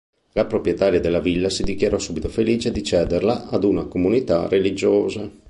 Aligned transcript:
La 0.31 0.45
proprietaria 0.45 0.99
della 0.99 1.19
villa 1.19 1.47
si 1.51 1.61
dichiarò 1.61 1.99
subito 1.99 2.27
felice 2.27 2.71
di 2.71 2.81
cederla 2.83 3.47
ad 3.51 3.63
una 3.63 3.83
Comunità 3.85 4.47
religiosa. 4.47 5.31